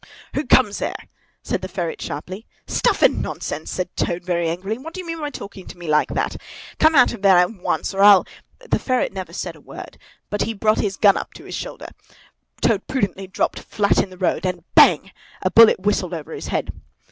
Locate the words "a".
9.59-9.61, 15.43-15.51